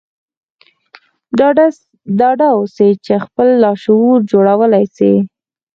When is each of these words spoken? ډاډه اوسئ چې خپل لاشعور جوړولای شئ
ډاډه 2.19 2.47
اوسئ 2.57 2.91
چې 3.05 3.13
خپل 3.25 3.47
لاشعور 3.63 4.17
جوړولای 4.31 4.85
شئ 4.95 5.15